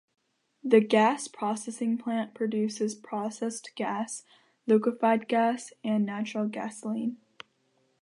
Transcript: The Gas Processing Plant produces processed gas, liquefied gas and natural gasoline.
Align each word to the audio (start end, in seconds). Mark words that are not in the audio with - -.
The 0.63 0.79
Gas 0.79 1.27
Processing 1.27 1.99
Plant 1.99 2.33
produces 2.33 2.95
processed 2.95 3.69
gas, 3.75 4.23
liquefied 4.65 5.27
gas 5.27 5.73
and 5.83 6.07
natural 6.07 6.47
gasoline. 6.47 7.17